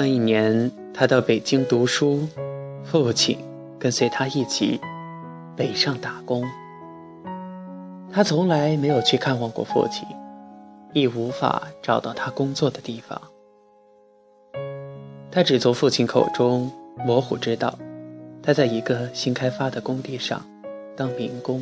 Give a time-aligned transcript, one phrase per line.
[0.00, 2.20] 那一年，他到北京读书，
[2.84, 3.36] 父亲
[3.80, 4.80] 跟随他一起
[5.56, 6.44] 北上打工。
[8.12, 10.06] 他从来没有去看望过父亲，
[10.92, 13.20] 亦无法找到他工作的地方。
[15.32, 16.70] 他只从父亲口中
[17.04, 17.76] 模糊知道，
[18.40, 20.40] 他在一个新开发的工地上
[20.96, 21.60] 当民工，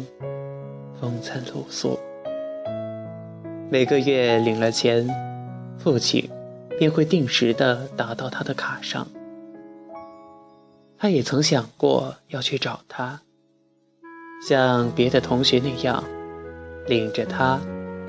[1.00, 1.98] 风餐露宿，
[3.70, 5.08] 每个月领了钱，
[5.78, 6.28] 父亲。
[6.78, 9.06] 便会定时的打到他的卡上。
[10.98, 13.20] 他也曾想过要去找他，
[14.46, 16.02] 像别的同学那样，
[16.86, 17.60] 领着他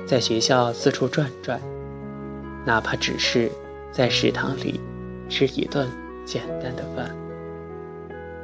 [0.06, 1.60] 在学校四处转转，
[2.64, 3.50] 哪怕只是
[3.92, 4.80] 在食堂里
[5.28, 5.86] 吃一顿
[6.24, 7.14] 简单的饭。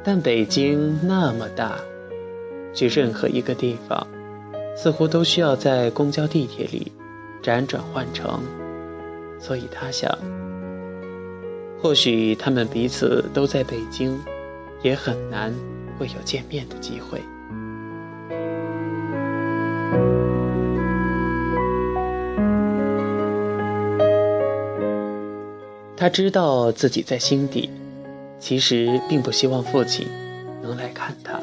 [0.03, 1.79] 但北京那么大，
[2.71, 4.05] 去任何一个地方，
[4.77, 6.91] 似乎都需要在公交、地铁里
[7.41, 8.39] 辗转换乘。
[9.39, 10.11] 所以他想，
[11.81, 14.19] 或许他们彼此都在北京，
[14.81, 15.53] 也很难
[15.97, 17.21] 会有见面的机会。
[25.97, 27.69] 他知道自己在心底，
[28.39, 30.07] 其实并不希望父亲
[30.61, 31.39] 能来看他。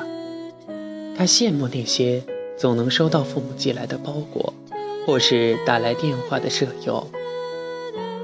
[1.16, 2.22] 他羡慕那些
[2.56, 4.52] 总能收到父母寄来的包裹，
[5.06, 7.06] 或是打来电话的舍友。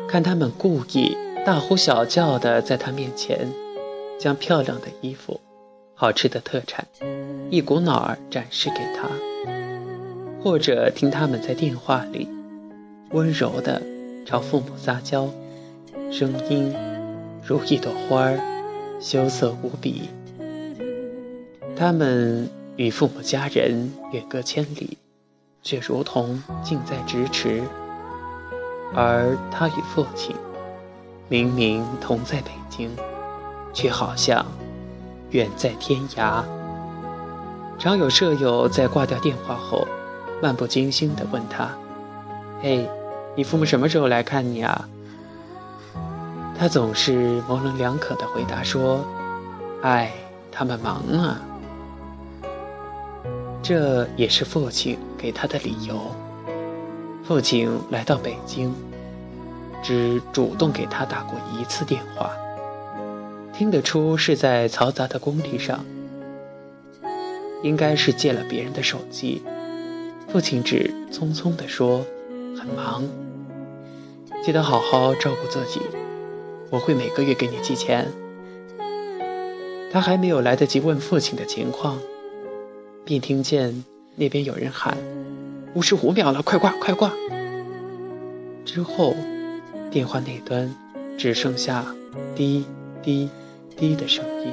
[0.09, 1.15] 看他们故意
[1.45, 3.47] 大呼小叫的在他面前，
[4.19, 5.39] 将漂亮的衣服、
[5.95, 6.87] 好吃的特产
[7.51, 9.11] 一股脑儿展示给他，
[10.43, 12.27] 或者听他们在电话里
[13.11, 13.83] 温柔的
[14.25, 15.29] 朝父母撒娇，
[16.11, 16.75] 声音
[17.45, 18.41] 如一朵花儿，
[18.99, 20.09] 羞涩无比。
[21.77, 24.97] 他们与父母家人远隔千里，
[25.63, 27.63] 却如同近在咫尺。
[28.95, 30.35] 而他与父亲
[31.29, 32.91] 明明同在北京，
[33.73, 34.45] 却好像
[35.31, 36.43] 远在天涯。
[37.79, 39.87] 常有舍友在挂掉电话后，
[40.43, 41.69] 漫不经心地问他
[42.61, 42.89] ：“嘿，
[43.37, 44.89] 你父母什么时候来看你啊？”
[46.59, 49.05] 他总是模棱两可地回答说
[49.83, 50.13] ：“哎，
[50.51, 51.41] 他们忙啊。”
[53.63, 56.01] 这也是父亲给他的理由。
[57.29, 58.73] 父亲来到北京，
[59.83, 62.33] 只主动给他打过一次电话，
[63.53, 65.85] 听得出是在嘈杂的工地上，
[67.63, 69.43] 应该是借了别人的手机。
[70.29, 72.03] 父亲只匆匆地说
[72.59, 73.05] ：“很忙，
[74.43, 75.83] 记得好好照顾自己，
[76.71, 78.11] 我会每个月给你寄钱。”
[79.93, 81.99] 他还没有来得及问父亲的情况，
[83.05, 83.85] 便听见
[84.17, 84.97] 那边有人喊。
[85.75, 87.13] 五十五秒了，快挂，快挂！
[88.65, 89.15] 之后，
[89.91, 90.75] 电话那端
[91.19, 91.85] 只剩下
[92.35, 92.67] 滴
[93.03, 93.29] 滴
[93.77, 94.53] 滴的声音。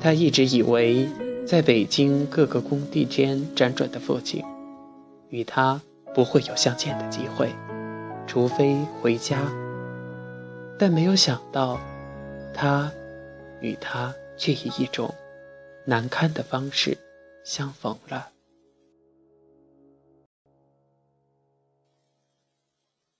[0.00, 1.08] 他一直以为，
[1.46, 4.44] 在北京各个工地间辗转的父亲，
[5.28, 5.80] 与他
[6.14, 7.50] 不会有相见的机会，
[8.26, 9.38] 除非回家。
[10.78, 11.78] 但没有想到，
[12.52, 12.90] 他
[13.60, 15.14] 与他却以一种
[15.84, 16.98] 难堪的方式。
[17.44, 18.30] 相逢了。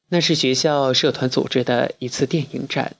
[0.09, 2.97] 那是学校社团组织的一次电影展，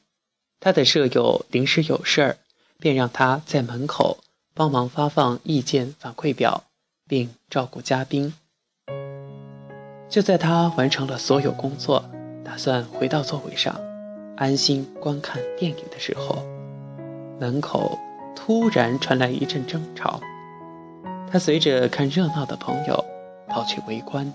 [0.61, 2.39] 他的舍友临时有事儿，
[2.79, 4.19] 便让他在门口
[4.53, 6.65] 帮忙发放意见反馈表，
[7.07, 8.35] 并照顾嘉宾。
[10.09, 12.05] 就在他完成了所有工作，
[12.45, 13.81] 打算回到座位上
[14.37, 16.45] 安心观看电影的时候，
[17.41, 17.99] 门口
[18.35, 20.21] 突然传来一阵争吵。
[21.35, 23.05] 他随着看热闹的朋友
[23.49, 24.33] 跑去围观，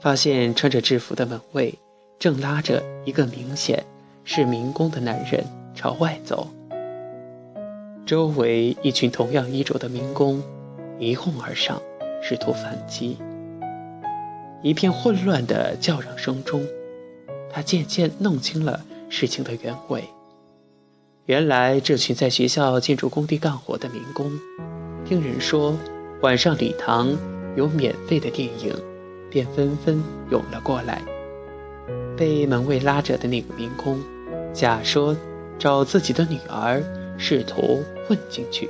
[0.00, 1.78] 发现穿着制服的门卫
[2.18, 3.84] 正拉着一个明显
[4.24, 6.48] 是民工的男人朝外走，
[8.06, 10.42] 周围一群同样衣着的民工
[10.98, 11.78] 一哄而上，
[12.22, 13.18] 试图反击。
[14.62, 16.66] 一片混乱的叫嚷声中，
[17.52, 20.02] 他渐渐弄清了事情的原委。
[21.26, 24.32] 原来，这群在学校建筑工地干活的民工。
[25.08, 25.74] 听人说
[26.20, 27.16] 晚上礼堂
[27.56, 28.74] 有免费的电影，
[29.30, 31.00] 便纷纷涌了过来。
[32.14, 33.98] 被门卫拉着的那个民工，
[34.52, 35.16] 假说
[35.58, 36.82] 找自己的女儿，
[37.16, 38.68] 试图混进去。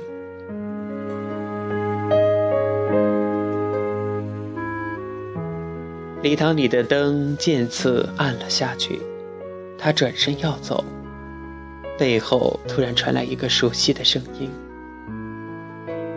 [6.21, 9.01] 礼堂里的灯渐次暗了下去，
[9.77, 10.85] 他转身要走，
[11.97, 14.49] 背后突然传来一个熟悉的声音。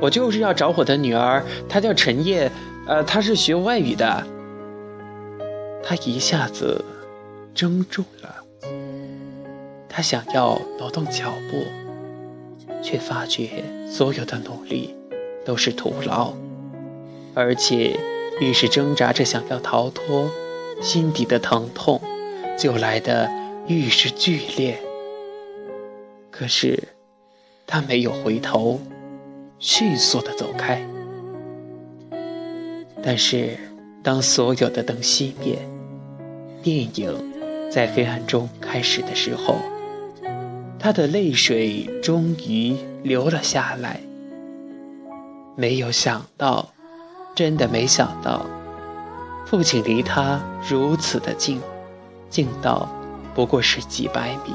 [0.03, 2.51] 我就是要找我的女儿，她叫陈烨，
[2.89, 4.27] 呃，她是学外语的。
[5.85, 6.85] 他一下子
[7.55, 8.35] 怔住了。
[9.89, 11.63] 他想要挪动脚步，
[12.83, 14.93] 却发觉所有的努力
[15.45, 16.33] 都是徒劳，
[17.35, 17.97] 而且
[18.41, 20.29] 越是挣扎着想要逃脱，
[20.81, 22.01] 心底的疼痛
[22.59, 23.31] 就来得
[23.69, 24.81] 愈是剧烈。
[26.31, 26.89] 可是
[27.67, 28.81] 他没有回头，
[29.65, 30.85] 迅速地走开。
[33.01, 33.57] 但是
[34.03, 35.57] 当所有的灯熄灭，
[36.65, 37.15] 电影
[37.71, 39.55] 在黑暗中开始的时候。
[40.81, 44.01] 他的泪水终于流了下来。
[45.57, 46.71] 没有想到，
[47.37, 48.45] 真的没想到，
[49.47, 51.61] 父亲离他如此的近，
[52.29, 52.89] 近到
[53.33, 54.53] 不过是几百米，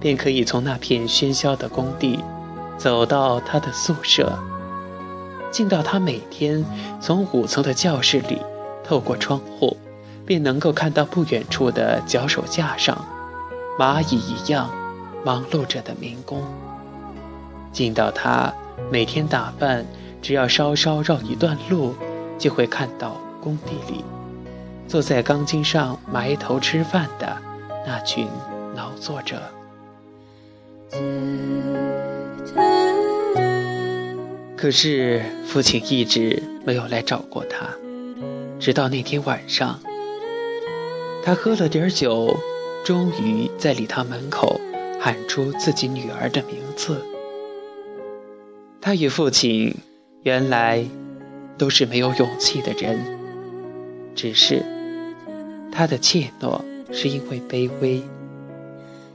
[0.00, 2.18] 便可以从那片喧嚣的工地
[2.78, 4.38] 走到他的宿舍，
[5.50, 6.64] 近到他每天
[7.00, 8.40] 从五层的教室里
[8.82, 9.76] 透过窗户，
[10.24, 13.04] 便能够看到不远处的脚手架上，
[13.78, 14.70] 蚂蚁一样。
[15.24, 16.44] 忙碌着的民工，
[17.72, 18.54] 近到他
[18.88, 19.84] 每天打饭，
[20.22, 21.92] 只要稍稍绕一段路，
[22.38, 24.04] 就会看到工地里
[24.86, 27.36] 坐在钢筋上埋头吃饭的
[27.84, 28.28] 那群
[28.76, 29.42] 劳作者。
[34.58, 37.70] 可是父亲一直没有来找过他，
[38.58, 39.80] 直到那天晚上，
[41.24, 42.36] 他喝了点酒，
[42.84, 44.60] 终于在礼堂门口。
[45.00, 47.00] 喊出自己女儿的名字。
[48.80, 49.72] 他与父亲
[50.24, 50.84] 原来
[51.56, 52.98] 都是没有勇气的人，
[54.16, 54.60] 只是
[55.70, 56.60] 他的怯懦
[56.90, 58.02] 是因为卑微，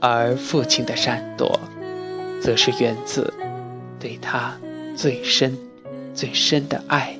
[0.00, 1.60] 而父亲的闪躲，
[2.40, 3.30] 则是源自
[4.00, 4.56] 对他
[4.96, 5.56] 最深、
[6.14, 7.16] 最深的爱。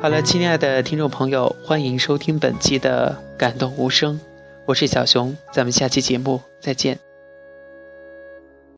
[0.00, 4.18] 好了，亲爱的听众朋友，欢迎收听本期的感动无声，
[4.66, 7.09] 我是小熊，咱们下期节目再见。